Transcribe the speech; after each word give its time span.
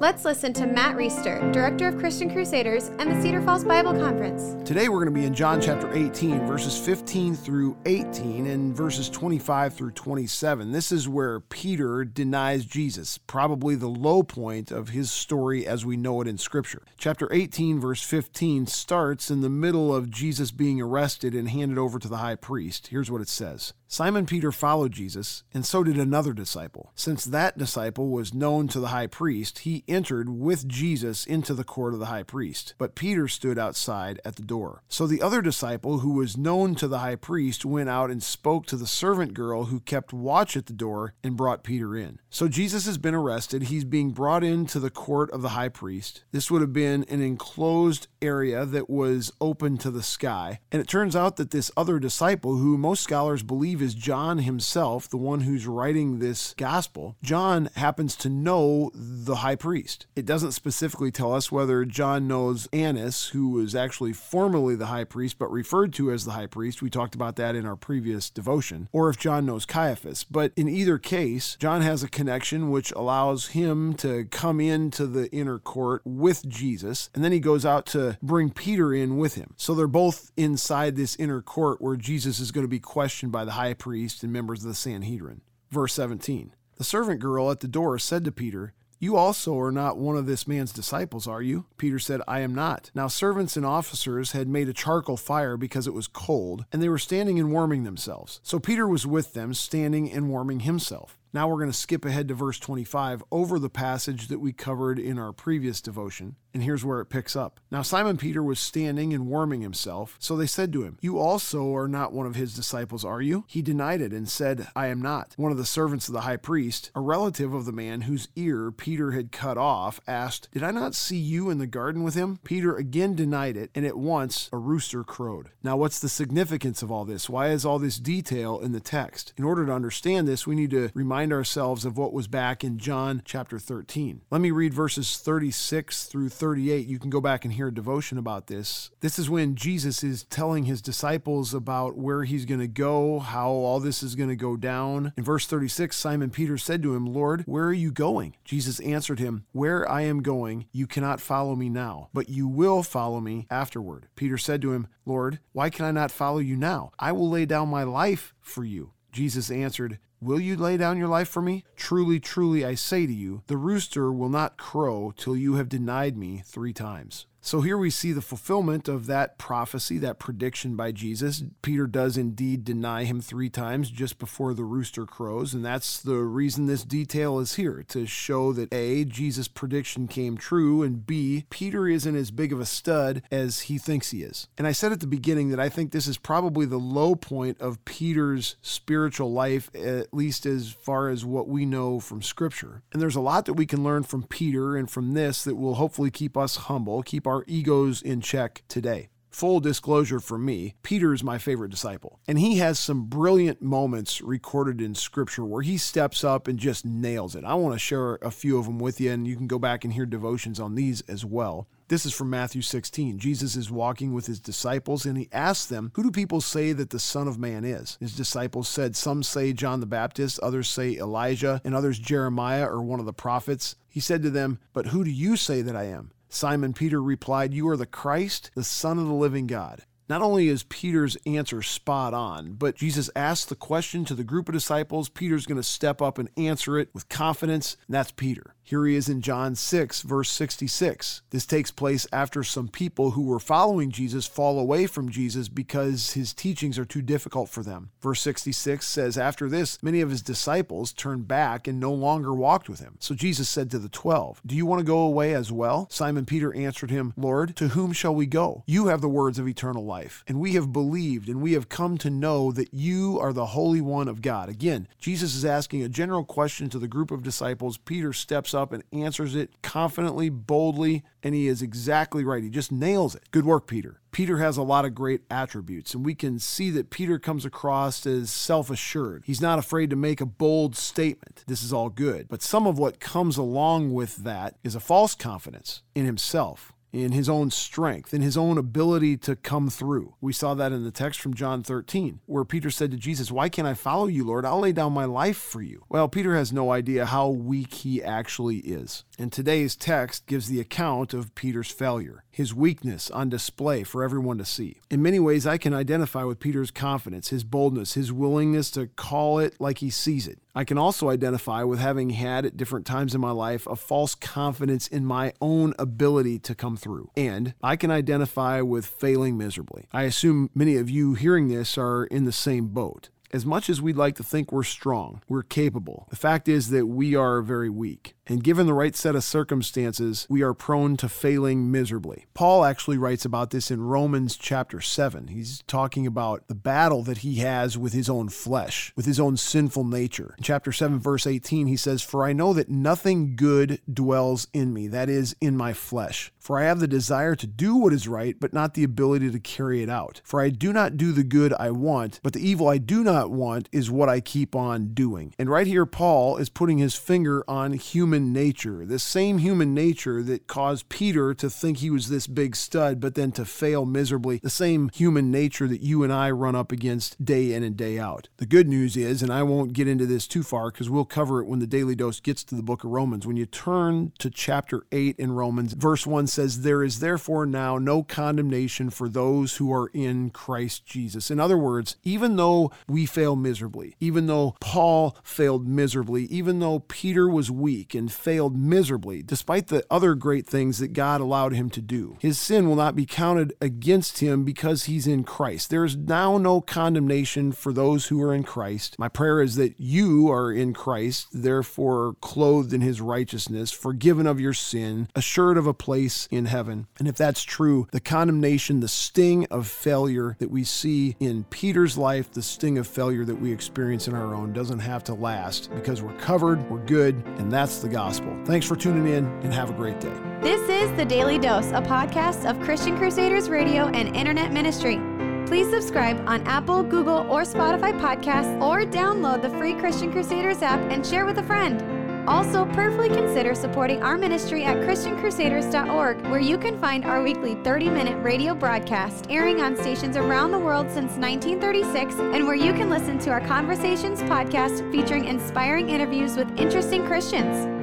Let's 0.00 0.24
listen 0.24 0.52
to 0.52 0.64
Matt 0.64 0.94
Reisetter, 0.94 1.52
Director 1.52 1.88
of 1.88 1.98
Christian 1.98 2.30
Crusaders 2.30 2.92
and 3.00 3.10
the 3.10 3.20
Cedar 3.20 3.42
Falls 3.42 3.64
Bible 3.64 3.94
Conference. 3.94 4.54
Today 4.64 4.88
we're 4.88 5.04
going 5.04 5.12
to 5.12 5.20
be 5.20 5.26
in 5.26 5.34
John 5.34 5.60
chapter 5.60 5.92
18, 5.92 6.46
verses 6.46 6.78
15 6.78 7.34
through 7.34 7.76
18, 7.84 8.46
and 8.46 8.76
verses 8.76 9.10
25 9.10 9.74
through 9.74 9.90
27. 9.90 10.70
This 10.70 10.92
is 10.92 11.08
where 11.08 11.40
Peter 11.40 12.04
denies 12.04 12.64
Jesus, 12.64 13.18
probably 13.18 13.74
the 13.74 13.88
low 13.88 14.22
point 14.22 14.70
of 14.70 14.90
his 14.90 15.10
story 15.10 15.66
as 15.66 15.84
we 15.84 15.96
know 15.96 16.20
it 16.20 16.28
in 16.28 16.38
Scripture. 16.38 16.82
Chapter 16.96 17.28
18, 17.32 17.80
verse 17.80 18.04
15 18.04 18.68
starts 18.68 19.32
in 19.32 19.40
the 19.40 19.50
middle 19.50 19.92
of 19.92 20.12
Jesus 20.12 20.52
being 20.52 20.80
arrested 20.80 21.34
and 21.34 21.50
handed 21.50 21.76
over 21.76 21.98
to 21.98 22.06
the 22.06 22.18
high 22.18 22.36
priest. 22.36 22.86
Here's 22.86 23.10
what 23.10 23.20
it 23.20 23.28
says 23.28 23.72
Simon 23.90 24.26
Peter 24.26 24.52
followed 24.52 24.92
Jesus, 24.92 25.42
and 25.52 25.64
so 25.66 25.82
did 25.82 25.98
another 25.98 26.34
disciple. 26.34 26.92
Since 26.94 27.24
that 27.24 27.58
disciple 27.58 28.10
was 28.10 28.34
known 28.34 28.68
to 28.68 28.78
the 28.78 28.88
high 28.88 29.06
priest, 29.06 29.60
he 29.60 29.82
entered 29.88 30.28
with 30.28 30.68
Jesus 30.68 31.26
into 31.26 31.54
the 31.54 31.64
court 31.64 31.94
of 31.94 32.00
the 32.00 32.06
high 32.06 32.22
priest. 32.22 32.74
But 32.78 32.94
Peter 32.94 33.28
stood 33.28 33.58
outside 33.58 34.20
at 34.24 34.36
the 34.36 34.42
door. 34.42 34.82
So 34.88 35.06
the 35.06 35.22
other 35.22 35.42
disciple, 35.42 35.98
who 35.98 36.12
was 36.12 36.36
known 36.36 36.74
to 36.76 36.88
the 36.88 36.98
high 36.98 37.16
priest, 37.16 37.64
went 37.64 37.88
out 37.88 38.10
and 38.10 38.22
spoke 38.22 38.66
to 38.66 38.76
the 38.76 38.86
servant 38.86 39.34
girl 39.34 39.64
who 39.64 39.80
kept 39.80 40.12
watch 40.12 40.56
at 40.56 40.66
the 40.66 40.72
door 40.72 41.14
and 41.22 41.36
brought 41.36 41.64
Peter 41.64 41.96
in. 41.96 42.18
So 42.30 42.48
Jesus 42.48 42.86
has 42.86 42.98
been 42.98 43.14
arrested. 43.14 43.64
He's 43.64 43.84
being 43.84 44.10
brought 44.10 44.44
into 44.44 44.78
the 44.78 44.90
court 44.90 45.30
of 45.30 45.42
the 45.42 45.50
high 45.50 45.68
priest. 45.68 46.24
This 46.32 46.50
would 46.50 46.60
have 46.60 46.72
been 46.72 47.04
an 47.08 47.22
enclosed 47.22 48.08
area 48.20 48.66
that 48.66 48.90
was 48.90 49.32
open 49.40 49.78
to 49.78 49.90
the 49.90 50.02
sky. 50.02 50.60
And 50.70 50.80
it 50.82 50.88
turns 50.88 51.16
out 51.16 51.36
that 51.36 51.50
this 51.50 51.70
other 51.76 51.98
disciple, 51.98 52.56
who 52.56 52.76
most 52.76 53.02
scholars 53.02 53.42
believe 53.42 53.80
is 53.80 53.94
John 53.94 54.38
himself, 54.38 55.08
the 55.08 55.16
one 55.16 55.40
who's 55.40 55.66
writing 55.66 56.18
this 56.18 56.54
gospel, 56.56 57.16
John 57.22 57.70
happens 57.76 58.16
to 58.16 58.28
know 58.28 58.90
the 58.94 59.36
high 59.36 59.56
priest. 59.56 59.77
It 60.16 60.26
doesn't 60.26 60.52
specifically 60.52 61.10
tell 61.10 61.34
us 61.34 61.52
whether 61.52 61.84
John 61.84 62.26
knows 62.26 62.68
Annas, 62.72 63.28
who 63.28 63.50
was 63.50 63.74
actually 63.74 64.12
formerly 64.12 64.74
the 64.74 64.86
high 64.86 65.04
priest 65.04 65.38
but 65.38 65.50
referred 65.50 65.92
to 65.94 66.10
as 66.10 66.24
the 66.24 66.32
high 66.32 66.46
priest. 66.46 66.82
We 66.82 66.90
talked 66.90 67.14
about 67.14 67.36
that 67.36 67.54
in 67.54 67.66
our 67.66 67.76
previous 67.76 68.30
devotion, 68.30 68.88
or 68.92 69.08
if 69.08 69.18
John 69.18 69.46
knows 69.46 69.66
Caiaphas. 69.66 70.24
But 70.24 70.52
in 70.56 70.68
either 70.68 70.98
case, 70.98 71.56
John 71.60 71.82
has 71.82 72.02
a 72.02 72.08
connection 72.08 72.70
which 72.70 72.92
allows 72.92 73.48
him 73.48 73.94
to 73.94 74.24
come 74.26 74.60
into 74.60 75.06
the 75.06 75.30
inner 75.30 75.58
court 75.58 76.02
with 76.04 76.48
Jesus, 76.48 77.10
and 77.14 77.22
then 77.22 77.32
he 77.32 77.40
goes 77.40 77.64
out 77.64 77.86
to 77.86 78.18
bring 78.22 78.50
Peter 78.50 78.92
in 78.92 79.16
with 79.16 79.34
him. 79.34 79.54
So 79.56 79.74
they're 79.74 79.86
both 79.86 80.32
inside 80.36 80.96
this 80.96 81.16
inner 81.16 81.42
court 81.42 81.80
where 81.80 81.96
Jesus 81.96 82.40
is 82.40 82.52
going 82.52 82.64
to 82.64 82.68
be 82.68 82.80
questioned 82.80 83.32
by 83.32 83.44
the 83.44 83.52
high 83.52 83.74
priest 83.74 84.22
and 84.22 84.32
members 84.32 84.62
of 84.64 84.68
the 84.68 84.74
Sanhedrin. 84.74 85.40
Verse 85.70 85.92
17 85.94 86.52
The 86.76 86.84
servant 86.84 87.20
girl 87.20 87.50
at 87.50 87.60
the 87.60 87.68
door 87.68 87.98
said 87.98 88.24
to 88.24 88.32
Peter, 88.32 88.72
you 88.98 89.16
also 89.16 89.58
are 89.58 89.72
not 89.72 89.98
one 89.98 90.16
of 90.16 90.26
this 90.26 90.48
man's 90.48 90.72
disciples, 90.72 91.26
are 91.26 91.42
you? 91.42 91.66
Peter 91.76 91.98
said, 91.98 92.20
I 92.26 92.40
am 92.40 92.54
not. 92.54 92.90
Now, 92.94 93.08
servants 93.08 93.56
and 93.56 93.66
officers 93.66 94.32
had 94.32 94.48
made 94.48 94.68
a 94.68 94.72
charcoal 94.72 95.16
fire 95.16 95.56
because 95.56 95.86
it 95.86 95.94
was 95.94 96.06
cold, 96.06 96.64
and 96.72 96.82
they 96.82 96.88
were 96.88 96.98
standing 96.98 97.38
and 97.38 97.52
warming 97.52 97.84
themselves. 97.84 98.40
So 98.42 98.58
Peter 98.58 98.88
was 98.88 99.06
with 99.06 99.34
them, 99.34 99.54
standing 99.54 100.12
and 100.12 100.28
warming 100.28 100.60
himself. 100.60 101.17
Now 101.32 101.48
we're 101.48 101.56
going 101.56 101.70
to 101.70 101.76
skip 101.76 102.04
ahead 102.04 102.28
to 102.28 102.34
verse 102.34 102.58
25 102.58 103.22
over 103.30 103.58
the 103.58 103.68
passage 103.68 104.28
that 104.28 104.38
we 104.38 104.52
covered 104.52 104.98
in 104.98 105.18
our 105.18 105.32
previous 105.32 105.80
devotion. 105.80 106.36
And 106.54 106.62
here's 106.62 106.84
where 106.84 107.00
it 107.00 107.06
picks 107.06 107.36
up. 107.36 107.60
Now 107.70 107.82
Simon 107.82 108.16
Peter 108.16 108.42
was 108.42 108.58
standing 108.58 109.12
and 109.12 109.26
warming 109.26 109.60
himself. 109.60 110.16
So 110.18 110.36
they 110.36 110.46
said 110.46 110.72
to 110.72 110.82
him, 110.82 110.98
You 111.00 111.18
also 111.18 111.74
are 111.76 111.86
not 111.86 112.12
one 112.12 112.26
of 112.26 112.34
his 112.34 112.54
disciples, 112.54 113.04
are 113.04 113.20
you? 113.20 113.44
He 113.46 113.62
denied 113.62 114.00
it 114.00 114.12
and 114.12 114.28
said, 114.28 114.68
I 114.74 114.86
am 114.86 115.02
not. 115.02 115.34
One 115.36 115.52
of 115.52 115.58
the 115.58 115.66
servants 115.66 116.08
of 116.08 116.14
the 116.14 116.22
high 116.22 116.36
priest, 116.36 116.90
a 116.94 117.00
relative 117.00 117.52
of 117.52 117.66
the 117.66 117.72
man 117.72 118.02
whose 118.02 118.28
ear 118.34 118.72
Peter 118.72 119.12
had 119.12 119.30
cut 119.30 119.58
off, 119.58 120.00
asked, 120.06 120.48
Did 120.52 120.62
I 120.62 120.70
not 120.70 120.94
see 120.94 121.18
you 121.18 121.50
in 121.50 121.58
the 121.58 121.66
garden 121.66 122.02
with 122.02 122.14
him? 122.14 122.40
Peter 122.42 122.74
again 122.74 123.14
denied 123.14 123.56
it, 123.56 123.70
and 123.74 123.84
at 123.84 123.98
once 123.98 124.48
a 124.52 124.56
rooster 124.56 125.04
crowed. 125.04 125.50
Now, 125.62 125.76
what's 125.76 126.00
the 126.00 126.08
significance 126.08 126.82
of 126.82 126.90
all 126.90 127.04
this? 127.04 127.28
Why 127.28 127.50
is 127.50 127.64
all 127.64 127.78
this 127.78 127.98
detail 127.98 128.58
in 128.58 128.72
the 128.72 128.80
text? 128.80 129.34
In 129.36 129.44
order 129.44 129.66
to 129.66 129.72
understand 129.72 130.26
this, 130.26 130.46
we 130.46 130.54
need 130.54 130.70
to 130.70 130.90
remind 130.94 131.17
remind 131.18 131.32
ourselves 131.32 131.84
of 131.84 131.98
what 131.98 132.12
was 132.12 132.28
back 132.28 132.62
in 132.62 132.78
John 132.78 133.22
chapter 133.24 133.58
13. 133.58 134.20
Let 134.30 134.40
me 134.40 134.52
read 134.52 134.72
verses 134.72 135.16
36 135.16 136.04
through 136.04 136.28
38. 136.28 136.86
You 136.86 137.00
can 137.00 137.10
go 137.10 137.20
back 137.20 137.44
and 137.44 137.52
hear 137.52 137.66
a 137.66 137.74
devotion 137.74 138.18
about 138.18 138.46
this. 138.46 138.90
This 139.00 139.18
is 139.18 139.28
when 139.28 139.56
Jesus 139.56 140.04
is 140.04 140.22
telling 140.22 140.66
his 140.66 140.80
disciples 140.80 141.52
about 141.52 141.96
where 141.96 142.22
he's 142.22 142.44
going 142.44 142.60
to 142.60 142.68
go, 142.68 143.18
how 143.18 143.48
all 143.48 143.80
this 143.80 144.00
is 144.00 144.14
going 144.14 144.28
to 144.28 144.36
go 144.36 144.56
down. 144.56 145.12
In 145.16 145.24
verse 145.24 145.48
36, 145.48 145.96
Simon 145.96 146.30
Peter 146.30 146.56
said 146.56 146.84
to 146.84 146.94
him, 146.94 147.04
Lord, 147.04 147.42
where 147.46 147.64
are 147.64 147.72
you 147.72 147.90
going? 147.90 148.36
Jesus 148.44 148.78
answered 148.78 149.18
him, 149.18 149.44
Where 149.50 149.90
I 149.90 150.02
am 150.02 150.22
going, 150.22 150.66
you 150.70 150.86
cannot 150.86 151.20
follow 151.20 151.56
me 151.56 151.68
now, 151.68 152.10
but 152.12 152.28
you 152.28 152.46
will 152.46 152.84
follow 152.84 153.18
me 153.18 153.48
afterward. 153.50 154.06
Peter 154.14 154.38
said 154.38 154.62
to 154.62 154.72
him, 154.72 154.86
Lord, 155.04 155.40
why 155.50 155.68
can 155.68 155.84
I 155.84 155.90
not 155.90 156.12
follow 156.12 156.38
you 156.38 156.54
now? 156.54 156.92
I 156.96 157.10
will 157.10 157.28
lay 157.28 157.44
down 157.44 157.68
my 157.68 157.82
life 157.82 158.34
for 158.40 158.62
you. 158.62 158.92
Jesus 159.10 159.50
answered, 159.50 159.98
Will 160.20 160.40
you 160.40 160.56
lay 160.56 160.76
down 160.76 160.98
your 160.98 161.06
life 161.06 161.28
for 161.28 161.40
me? 161.40 161.64
Truly, 161.76 162.18
truly, 162.18 162.64
I 162.64 162.74
say 162.74 163.06
to 163.06 163.12
you, 163.12 163.42
the 163.46 163.56
rooster 163.56 164.12
will 164.12 164.28
not 164.28 164.56
crow 164.56 165.12
till 165.16 165.36
you 165.36 165.54
have 165.54 165.68
denied 165.68 166.16
me 166.16 166.42
three 166.44 166.72
times. 166.72 167.26
So 167.48 167.62
here 167.62 167.78
we 167.78 167.88
see 167.88 168.12
the 168.12 168.20
fulfillment 168.20 168.88
of 168.88 169.06
that 169.06 169.38
prophecy, 169.38 169.96
that 170.00 170.18
prediction 170.18 170.76
by 170.76 170.92
Jesus. 170.92 171.42
Peter 171.62 171.86
does 171.86 172.18
indeed 172.18 172.62
deny 172.62 173.04
him 173.04 173.22
three 173.22 173.48
times 173.48 173.90
just 173.90 174.18
before 174.18 174.52
the 174.52 174.64
rooster 174.64 175.06
crows, 175.06 175.54
and 175.54 175.64
that's 175.64 175.98
the 175.98 176.16
reason 176.16 176.66
this 176.66 176.84
detail 176.84 177.38
is 177.38 177.54
here 177.54 177.82
to 177.88 178.04
show 178.04 178.52
that 178.52 178.70
A, 178.74 179.06
Jesus' 179.06 179.48
prediction 179.48 180.08
came 180.08 180.36
true, 180.36 180.82
and 180.82 181.06
B, 181.06 181.46
Peter 181.48 181.88
isn't 181.88 182.14
as 182.14 182.30
big 182.30 182.52
of 182.52 182.60
a 182.60 182.66
stud 182.66 183.22
as 183.30 183.60
he 183.60 183.78
thinks 183.78 184.10
he 184.10 184.22
is. 184.22 184.46
And 184.58 184.66
I 184.66 184.72
said 184.72 184.92
at 184.92 185.00
the 185.00 185.06
beginning 185.06 185.48
that 185.48 185.58
I 185.58 185.70
think 185.70 185.90
this 185.90 186.06
is 186.06 186.18
probably 186.18 186.66
the 186.66 186.76
low 186.76 187.14
point 187.14 187.58
of 187.62 187.82
Peter's 187.86 188.56
spiritual 188.60 189.32
life, 189.32 189.70
at 189.74 190.12
least 190.12 190.44
as 190.44 190.70
far 190.70 191.08
as 191.08 191.24
what 191.24 191.48
we 191.48 191.64
know 191.64 191.98
from 191.98 192.20
Scripture. 192.20 192.82
And 192.92 193.00
there's 193.00 193.16
a 193.16 193.22
lot 193.22 193.46
that 193.46 193.54
we 193.54 193.64
can 193.64 193.82
learn 193.82 194.02
from 194.02 194.24
Peter 194.24 194.76
and 194.76 194.90
from 194.90 195.14
this 195.14 195.44
that 195.44 195.56
will 195.56 195.76
hopefully 195.76 196.10
keep 196.10 196.36
us 196.36 196.56
humble, 196.56 197.02
keep 197.02 197.26
our 197.26 197.37
our 197.38 197.44
egos 197.46 198.02
in 198.02 198.20
check 198.20 198.62
today. 198.66 199.08
Full 199.30 199.60
disclosure 199.60 200.18
for 200.18 200.36
me, 200.36 200.74
Peter 200.82 201.14
is 201.14 201.22
my 201.22 201.38
favorite 201.38 201.70
disciple. 201.70 202.18
And 202.26 202.36
he 202.36 202.58
has 202.58 202.80
some 202.80 203.04
brilliant 203.04 203.62
moments 203.62 204.20
recorded 204.20 204.80
in 204.80 204.96
scripture 204.96 205.44
where 205.44 205.62
he 205.62 205.78
steps 205.78 206.24
up 206.24 206.48
and 206.48 206.58
just 206.58 206.84
nails 206.84 207.36
it. 207.36 207.44
I 207.44 207.54
want 207.54 207.76
to 207.76 207.78
share 207.78 208.16
a 208.16 208.32
few 208.32 208.58
of 208.58 208.64
them 208.64 208.80
with 208.80 209.00
you, 209.00 209.12
and 209.12 209.28
you 209.28 209.36
can 209.36 209.46
go 209.46 209.60
back 209.60 209.84
and 209.84 209.92
hear 209.92 210.06
devotions 210.06 210.58
on 210.58 210.74
these 210.74 211.02
as 211.02 211.24
well. 211.24 211.68
This 211.86 212.04
is 212.04 212.12
from 212.12 212.30
Matthew 212.30 212.62
16. 212.62 213.20
Jesus 213.20 213.54
is 213.54 213.70
walking 213.70 214.12
with 214.12 214.26
his 214.26 214.40
disciples 214.40 215.06
and 215.06 215.16
he 215.16 215.28
asks 215.32 215.66
them, 215.66 215.92
Who 215.94 216.02
do 216.02 216.10
people 216.10 216.40
say 216.40 216.72
that 216.72 216.90
the 216.90 216.98
Son 216.98 217.28
of 217.28 217.38
Man 217.38 217.64
is? 217.64 217.96
His 218.00 218.16
disciples 218.16 218.68
said, 218.68 218.96
Some 218.96 219.22
say 219.22 219.52
John 219.52 219.78
the 219.78 219.86
Baptist, 219.86 220.40
others 220.40 220.68
say 220.68 220.96
Elijah, 220.96 221.60
and 221.64 221.74
others 221.74 222.00
Jeremiah 222.00 222.66
or 222.66 222.82
one 222.82 223.00
of 223.00 223.06
the 223.06 223.12
prophets. 223.12 223.76
He 223.88 224.00
said 224.00 224.22
to 224.22 224.30
them, 224.30 224.58
But 224.72 224.86
who 224.86 225.04
do 225.04 225.10
you 225.10 225.36
say 225.36 225.62
that 225.62 225.76
I 225.76 225.84
am? 225.84 226.10
Simon 226.28 226.72
Peter 226.72 227.02
replied, 227.02 227.54
You 227.54 227.68
are 227.68 227.76
the 227.76 227.86
Christ, 227.86 228.50
the 228.54 228.64
Son 228.64 228.98
of 228.98 229.06
the 229.06 229.12
living 229.12 229.46
God. 229.46 229.82
Not 230.08 230.22
only 230.22 230.48
is 230.48 230.62
Peter's 230.62 231.18
answer 231.26 231.60
spot 231.60 232.14
on, 232.14 232.54
but 232.54 232.76
Jesus 232.76 233.10
asks 233.14 233.44
the 233.44 233.54
question 233.54 234.06
to 234.06 234.14
the 234.14 234.24
group 234.24 234.48
of 234.48 234.54
disciples. 234.54 235.10
Peter's 235.10 235.44
going 235.44 235.56
to 235.56 235.62
step 235.62 236.00
up 236.00 236.16
and 236.16 236.30
answer 236.36 236.78
it 236.78 236.88
with 236.94 237.10
confidence, 237.10 237.76
and 237.86 237.94
that's 237.94 238.12
Peter. 238.12 238.54
Here 238.68 238.84
he 238.84 238.96
is 238.96 239.08
in 239.08 239.22
John 239.22 239.54
6, 239.54 240.02
verse 240.02 240.30
66. 240.30 241.22
This 241.30 241.46
takes 241.46 241.70
place 241.70 242.06
after 242.12 242.44
some 242.44 242.68
people 242.68 243.12
who 243.12 243.22
were 243.22 243.38
following 243.38 243.90
Jesus 243.90 244.26
fall 244.26 244.60
away 244.60 244.86
from 244.86 245.08
Jesus 245.08 245.48
because 245.48 246.12
his 246.12 246.34
teachings 246.34 246.78
are 246.78 246.84
too 246.84 247.00
difficult 247.00 247.48
for 247.48 247.62
them. 247.62 247.92
Verse 248.02 248.20
66 248.20 248.86
says, 248.86 249.16
After 249.16 249.48
this, 249.48 249.82
many 249.82 250.02
of 250.02 250.10
his 250.10 250.20
disciples 250.20 250.92
turned 250.92 251.26
back 251.26 251.66
and 251.66 251.80
no 251.80 251.94
longer 251.94 252.34
walked 252.34 252.68
with 252.68 252.80
him. 252.80 252.96
So 253.00 253.14
Jesus 253.14 253.48
said 253.48 253.70
to 253.70 253.78
the 253.78 253.88
twelve, 253.88 254.42
Do 254.44 254.54
you 254.54 254.66
want 254.66 254.80
to 254.80 254.84
go 254.84 254.98
away 254.98 255.34
as 255.34 255.50
well? 255.50 255.88
Simon 255.90 256.26
Peter 256.26 256.54
answered 256.54 256.90
him, 256.90 257.14
Lord, 257.16 257.56
to 257.56 257.68
whom 257.68 257.94
shall 257.94 258.14
we 258.14 258.26
go? 258.26 258.64
You 258.66 258.88
have 258.88 259.00
the 259.00 259.08
words 259.08 259.38
of 259.38 259.48
eternal 259.48 259.86
life, 259.86 260.24
and 260.28 260.40
we 260.40 260.52
have 260.52 260.74
believed 260.74 261.30
and 261.30 261.40
we 261.40 261.54
have 261.54 261.70
come 261.70 261.96
to 261.96 262.10
know 262.10 262.52
that 262.52 262.74
you 262.74 263.18
are 263.18 263.32
the 263.32 263.46
Holy 263.46 263.80
One 263.80 264.08
of 264.08 264.20
God. 264.20 264.50
Again, 264.50 264.88
Jesus 264.98 265.34
is 265.34 265.46
asking 265.46 265.82
a 265.82 265.88
general 265.88 266.26
question 266.26 266.68
to 266.68 266.78
the 266.78 266.86
group 266.86 267.10
of 267.10 267.22
disciples. 267.22 267.78
Peter 267.78 268.12
steps 268.12 268.52
up 268.52 268.57
and 268.72 268.82
answers 268.92 269.34
it 269.34 269.62
confidently, 269.62 270.28
boldly, 270.28 271.02
and 271.22 271.34
he 271.34 271.46
is 271.46 271.62
exactly 271.62 272.24
right. 272.24 272.42
He 272.42 272.50
just 272.50 272.72
nails 272.72 273.14
it. 273.14 273.30
Good 273.30 273.44
work, 273.44 273.66
Peter. 273.66 274.00
Peter 274.10 274.38
has 274.38 274.56
a 274.56 274.62
lot 274.62 274.84
of 274.84 274.94
great 274.94 275.22
attributes, 275.30 275.94
and 275.94 276.04
we 276.04 276.14
can 276.14 276.38
see 276.38 276.70
that 276.70 276.90
Peter 276.90 277.18
comes 277.18 277.44
across 277.44 278.06
as 278.06 278.30
self 278.30 278.70
assured. 278.70 279.22
He's 279.26 279.40
not 279.40 279.58
afraid 279.58 279.90
to 279.90 279.96
make 279.96 280.20
a 280.20 280.26
bold 280.26 280.76
statement. 280.76 281.44
This 281.46 281.62
is 281.62 281.72
all 281.72 281.90
good. 281.90 282.28
But 282.28 282.42
some 282.42 282.66
of 282.66 282.78
what 282.78 283.00
comes 283.00 283.36
along 283.36 283.92
with 283.92 284.16
that 284.16 284.56
is 284.64 284.74
a 284.74 284.80
false 284.80 285.14
confidence 285.14 285.82
in 285.94 286.04
himself. 286.04 286.72
In 286.92 287.12
his 287.12 287.28
own 287.28 287.50
strength, 287.50 288.14
in 288.14 288.22
his 288.22 288.36
own 288.36 288.58
ability 288.58 289.16
to 289.18 289.36
come 289.36 289.68
through. 289.68 290.14
We 290.20 290.32
saw 290.32 290.54
that 290.54 290.72
in 290.72 290.84
the 290.84 290.90
text 290.90 291.20
from 291.20 291.34
John 291.34 291.62
13, 291.62 292.20
where 292.26 292.44
Peter 292.44 292.70
said 292.70 292.90
to 292.90 292.96
Jesus, 292.96 293.30
Why 293.30 293.48
can't 293.48 293.68
I 293.68 293.74
follow 293.74 294.06
you, 294.06 294.24
Lord? 294.24 294.44
I'll 294.44 294.60
lay 294.60 294.72
down 294.72 294.92
my 294.92 295.04
life 295.04 295.36
for 295.36 295.62
you. 295.62 295.84
Well, 295.88 296.08
Peter 296.08 296.34
has 296.34 296.52
no 296.52 296.70
idea 296.70 297.06
how 297.06 297.28
weak 297.28 297.74
he 297.74 298.02
actually 298.02 298.58
is. 298.58 299.04
And 299.20 299.32
today's 299.32 299.74
text 299.74 300.26
gives 300.26 300.46
the 300.46 300.60
account 300.60 301.12
of 301.12 301.34
Peter's 301.34 301.72
failure, 301.72 302.22
his 302.30 302.54
weakness 302.54 303.10
on 303.10 303.28
display 303.28 303.82
for 303.82 304.04
everyone 304.04 304.38
to 304.38 304.44
see. 304.44 304.76
In 304.90 305.02
many 305.02 305.18
ways, 305.18 305.44
I 305.44 305.58
can 305.58 305.74
identify 305.74 306.22
with 306.22 306.38
Peter's 306.38 306.70
confidence, 306.70 307.30
his 307.30 307.42
boldness, 307.42 307.94
his 307.94 308.12
willingness 308.12 308.70
to 308.72 308.86
call 308.86 309.40
it 309.40 309.60
like 309.60 309.78
he 309.78 309.90
sees 309.90 310.28
it. 310.28 310.38
I 310.54 310.62
can 310.62 310.78
also 310.78 311.10
identify 311.10 311.64
with 311.64 311.80
having 311.80 312.10
had 312.10 312.46
at 312.46 312.56
different 312.56 312.86
times 312.86 313.12
in 313.12 313.20
my 313.20 313.32
life 313.32 313.66
a 313.66 313.74
false 313.74 314.14
confidence 314.14 314.86
in 314.86 315.04
my 315.04 315.32
own 315.40 315.74
ability 315.80 316.38
to 316.40 316.54
come 316.54 316.76
through. 316.76 317.10
And 317.16 317.54
I 317.60 317.74
can 317.74 317.90
identify 317.90 318.60
with 318.60 318.86
failing 318.86 319.36
miserably. 319.36 319.86
I 319.92 320.04
assume 320.04 320.50
many 320.54 320.76
of 320.76 320.88
you 320.88 321.14
hearing 321.14 321.48
this 321.48 321.76
are 321.76 322.04
in 322.04 322.24
the 322.24 322.30
same 322.30 322.68
boat. 322.68 323.08
As 323.30 323.44
much 323.44 323.68
as 323.68 323.82
we'd 323.82 323.96
like 323.96 324.14
to 324.16 324.22
think 324.22 324.50
we're 324.50 324.62
strong, 324.62 325.20
we're 325.28 325.42
capable, 325.42 326.06
the 326.08 326.16
fact 326.16 326.48
is 326.48 326.70
that 326.70 326.86
we 326.86 327.14
are 327.14 327.42
very 327.42 327.68
weak. 327.68 328.14
And 328.28 328.44
given 328.44 328.66
the 328.66 328.74
right 328.74 328.94
set 328.94 329.16
of 329.16 329.24
circumstances, 329.24 330.26
we 330.28 330.42
are 330.42 330.52
prone 330.52 330.98
to 330.98 331.08
failing 331.08 331.70
miserably. 331.70 332.26
Paul 332.34 332.64
actually 332.64 332.98
writes 332.98 333.24
about 333.24 333.50
this 333.50 333.70
in 333.70 333.80
Romans 333.80 334.36
chapter 334.36 334.82
7. 334.82 335.28
He's 335.28 335.62
talking 335.66 336.06
about 336.06 336.46
the 336.46 336.54
battle 336.54 337.02
that 337.04 337.18
he 337.18 337.36
has 337.36 337.78
with 337.78 337.94
his 337.94 338.10
own 338.10 338.28
flesh, 338.28 338.92
with 338.96 339.06
his 339.06 339.18
own 339.18 339.38
sinful 339.38 339.84
nature. 339.84 340.34
In 340.36 340.44
chapter 340.44 340.72
7, 340.72 340.98
verse 340.98 341.26
18, 341.26 341.68
he 341.68 341.76
says, 341.76 342.02
For 342.02 342.24
I 342.24 342.34
know 342.34 342.52
that 342.52 342.68
nothing 342.68 343.34
good 343.34 343.80
dwells 343.90 344.46
in 344.52 344.74
me, 344.74 344.88
that 344.88 345.08
is, 345.08 345.34
in 345.40 345.56
my 345.56 345.72
flesh. 345.72 346.30
For 346.38 346.58
I 346.58 346.64
have 346.64 346.80
the 346.80 346.88
desire 346.88 347.34
to 347.34 347.46
do 347.46 347.76
what 347.76 347.92
is 347.92 348.08
right, 348.08 348.34
but 348.38 348.52
not 348.52 348.74
the 348.74 348.84
ability 348.84 349.30
to 349.30 349.38
carry 349.38 349.82
it 349.82 349.90
out. 349.90 350.20
For 350.24 350.40
I 350.40 350.50
do 350.50 350.72
not 350.72 350.96
do 350.96 351.12
the 351.12 351.24
good 351.24 351.52
I 351.54 351.70
want, 351.70 352.20
but 352.22 352.32
the 352.32 352.46
evil 352.46 352.68
I 352.68 352.78
do 352.78 353.02
not 353.02 353.30
want 353.30 353.68
is 353.72 353.90
what 353.90 354.08
I 354.08 354.20
keep 354.20 354.54
on 354.54 354.94
doing. 354.94 355.34
And 355.38 355.48
right 355.48 355.66
here, 355.66 355.86
Paul 355.86 356.36
is 356.36 356.48
putting 356.48 356.78
his 356.78 356.94
finger 356.94 357.44
on 357.48 357.74
human 357.74 358.17
human 358.18 358.32
nature, 358.32 358.84
the 358.84 358.98
same 358.98 359.38
human 359.38 359.74
nature 359.74 360.24
that 360.24 360.48
caused 360.48 360.88
Peter 360.88 361.32
to 361.34 361.48
think 361.48 361.78
he 361.78 361.90
was 361.90 362.08
this 362.08 362.26
big 362.26 362.56
stud, 362.56 362.98
but 362.98 363.14
then 363.14 363.30
to 363.30 363.44
fail 363.44 363.86
miserably, 363.86 364.40
the 364.42 364.50
same 364.50 364.90
human 364.92 365.30
nature 365.30 365.68
that 365.68 365.82
you 365.82 366.02
and 366.02 366.12
I 366.12 366.32
run 366.32 366.56
up 366.56 366.72
against 366.72 367.24
day 367.24 367.52
in 367.52 367.62
and 367.62 367.76
day 367.76 367.96
out. 367.96 368.28
The 368.38 368.46
good 368.46 368.66
news 368.66 368.96
is, 368.96 369.22
and 369.22 369.32
I 369.32 369.44
won't 369.44 369.72
get 369.72 369.86
into 369.86 370.04
this 370.04 370.26
too 370.26 370.42
far 370.42 370.72
because 370.72 370.90
we'll 370.90 371.04
cover 371.04 371.40
it 371.40 371.46
when 371.46 371.60
the 371.60 371.66
Daily 371.66 371.94
Dose 371.94 372.18
gets 372.18 372.42
to 372.44 372.56
the 372.56 372.62
book 372.62 372.82
of 372.82 372.90
Romans. 372.90 373.24
When 373.24 373.36
you 373.36 373.46
turn 373.46 374.12
to 374.18 374.30
chapter 374.30 374.84
8 374.90 375.16
in 375.16 375.30
Romans, 375.32 375.74
verse 375.74 376.04
1 376.04 376.26
says, 376.26 376.62
There 376.62 376.82
is 376.82 376.98
therefore 376.98 377.46
now 377.46 377.78
no 377.78 378.02
condemnation 378.02 378.90
for 378.90 379.08
those 379.08 379.58
who 379.58 379.72
are 379.72 379.90
in 379.94 380.30
Christ 380.30 380.86
Jesus. 380.86 381.30
In 381.30 381.38
other 381.38 381.58
words, 381.58 381.96
even 382.02 382.34
though 382.34 382.72
we 382.88 383.06
fail 383.06 383.36
miserably, 383.36 383.94
even 384.00 384.26
though 384.26 384.56
Paul 384.60 385.16
failed 385.22 385.68
miserably, 385.68 386.24
even 386.24 386.58
though 386.58 386.80
Peter 386.80 387.28
was 387.28 387.48
weak 387.48 387.94
and 387.94 388.07
failed 388.08 388.56
miserably, 388.56 389.22
despite 389.22 389.68
the 389.68 389.84
other 389.90 390.14
great 390.14 390.46
things 390.46 390.78
that 390.78 390.92
God 390.92 391.20
allowed 391.20 391.52
him 391.52 391.70
to 391.70 391.80
do. 391.80 392.16
His 392.20 392.38
sin 392.38 392.68
will 392.68 392.76
not 392.76 392.96
be 392.96 393.06
counted 393.06 393.52
against 393.60 394.18
him 394.18 394.44
because 394.44 394.84
he's 394.84 395.06
in 395.06 395.24
Christ. 395.24 395.70
There 395.70 395.84
is 395.84 395.96
now 395.96 396.38
no 396.38 396.60
condemnation 396.60 397.52
for 397.52 397.72
those 397.72 398.06
who 398.06 398.22
are 398.22 398.34
in 398.34 398.42
Christ. 398.42 398.98
My 398.98 399.08
prayer 399.08 399.40
is 399.40 399.56
that 399.56 399.78
you 399.78 400.30
are 400.30 400.52
in 400.52 400.72
Christ, 400.72 401.28
therefore 401.32 402.16
clothed 402.20 402.72
in 402.72 402.80
his 402.80 403.00
righteousness, 403.00 403.72
forgiven 403.72 404.26
of 404.26 404.40
your 404.40 404.54
sin, 404.54 405.08
assured 405.14 405.56
of 405.56 405.66
a 405.66 405.74
place 405.74 406.28
in 406.30 406.46
heaven. 406.46 406.86
And 406.98 407.08
if 407.08 407.16
that's 407.16 407.42
true, 407.42 407.88
the 407.92 408.00
condemnation, 408.00 408.80
the 408.80 408.88
sting 408.88 409.46
of 409.46 409.66
failure 409.66 410.36
that 410.38 410.50
we 410.50 410.64
see 410.64 411.16
in 411.20 411.44
Peter's 411.44 411.96
life, 411.98 412.30
the 412.32 412.42
sting 412.42 412.78
of 412.78 412.86
failure 412.86 413.24
that 413.24 413.40
we 413.40 413.52
experience 413.52 414.08
in 414.08 414.14
our 414.14 414.34
own, 414.34 414.52
doesn't 414.52 414.80
have 414.80 415.04
to 415.04 415.14
last 415.14 415.70
because 415.74 416.02
we're 416.02 416.16
covered, 416.18 416.68
we're 416.70 416.84
good, 416.84 417.14
and 417.38 417.52
that's 417.52 417.80
the 417.80 417.88
gospel. 417.98 418.32
Thanks 418.44 418.64
for 418.64 418.76
tuning 418.76 419.12
in 419.12 419.26
and 419.42 419.52
have 419.52 419.70
a 419.70 419.72
great 419.72 419.98
day. 419.98 420.16
This 420.40 420.60
is 420.70 420.96
The 420.96 421.04
Daily 421.04 421.36
Dose, 421.36 421.72
a 421.72 421.82
podcast 421.82 422.48
of 422.48 422.60
Christian 422.60 422.96
Crusaders 422.96 423.48
Radio 423.48 423.88
and 423.88 424.14
Internet 424.14 424.52
Ministry. 424.52 425.00
Please 425.46 425.68
subscribe 425.68 426.22
on 426.28 426.46
Apple, 426.46 426.84
Google, 426.84 427.26
or 427.28 427.42
Spotify 427.42 427.92
podcasts 427.98 428.54
or 428.62 428.84
download 428.84 429.42
the 429.42 429.50
free 429.58 429.74
Christian 429.74 430.12
Crusaders 430.12 430.62
app 430.62 430.78
and 430.92 431.04
share 431.04 431.26
with 431.26 431.38
a 431.38 431.42
friend. 431.42 431.82
Also, 432.28 432.66
prayerfully 432.66 433.08
consider 433.08 433.52
supporting 433.52 434.00
our 434.00 434.16
ministry 434.16 434.62
at 434.62 434.76
ChristianCrusaders.org, 434.76 436.20
where 436.30 436.38
you 436.38 436.56
can 436.56 436.78
find 436.78 437.04
our 437.04 437.20
weekly 437.20 437.56
30 437.64 437.90
minute 437.90 438.22
radio 438.22 438.54
broadcast 438.54 439.26
airing 439.28 439.60
on 439.60 439.74
stations 439.74 440.16
around 440.16 440.52
the 440.52 440.58
world 440.58 440.86
since 440.88 441.16
1936, 441.16 442.14
and 442.36 442.46
where 442.46 442.54
you 442.54 442.72
can 442.74 442.88
listen 442.88 443.18
to 443.18 443.30
our 443.30 443.40
Conversations 443.40 444.22
podcast 444.22 444.88
featuring 444.92 445.24
inspiring 445.24 445.90
interviews 445.90 446.36
with 446.36 446.48
interesting 446.60 447.04
Christians. 447.04 447.77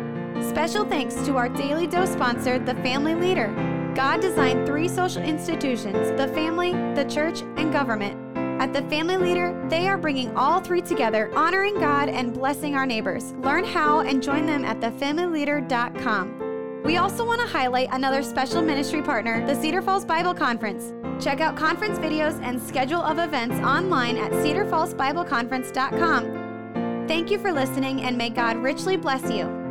Special 0.55 0.85
thanks 0.85 1.15
to 1.25 1.35
our 1.35 1.49
Daily 1.49 1.85
Dose 1.85 2.13
sponsor, 2.13 2.57
The 2.57 2.75
Family 2.75 3.13
Leader. 3.13 3.53
God 3.93 4.21
designed 4.21 4.65
three 4.65 4.87
social 4.87 5.21
institutions 5.21 6.17
the 6.17 6.29
family, 6.29 6.71
the 6.95 7.03
church, 7.09 7.41
and 7.57 7.73
government. 7.73 8.17
At 8.61 8.71
The 8.71 8.83
Family 8.83 9.17
Leader, 9.17 9.67
they 9.69 9.89
are 9.89 9.97
bringing 9.97 10.33
all 10.37 10.61
three 10.61 10.81
together, 10.81 11.29
honoring 11.35 11.77
God 11.77 12.07
and 12.07 12.33
blessing 12.33 12.73
our 12.73 12.85
neighbors. 12.85 13.33
Learn 13.33 13.65
how 13.65 13.99
and 13.99 14.23
join 14.23 14.45
them 14.45 14.63
at 14.63 14.79
thefamilyleader.com. 14.79 16.83
We 16.85 16.95
also 16.95 17.25
want 17.25 17.41
to 17.41 17.47
highlight 17.47 17.89
another 17.91 18.23
special 18.23 18.61
ministry 18.61 19.01
partner, 19.01 19.45
the 19.45 19.55
Cedar 19.55 19.81
Falls 19.81 20.05
Bible 20.05 20.33
Conference. 20.33 20.93
Check 21.21 21.41
out 21.41 21.57
conference 21.57 21.99
videos 21.99 22.41
and 22.41 22.61
schedule 22.61 23.01
of 23.01 23.19
events 23.19 23.57
online 23.57 24.15
at 24.15 24.31
cedarfallsbibleconference.com. 24.31 27.07
Thank 27.09 27.29
you 27.29 27.39
for 27.39 27.51
listening, 27.51 28.03
and 28.03 28.17
may 28.17 28.29
God 28.29 28.55
richly 28.55 28.95
bless 28.95 29.29
you. 29.29 29.64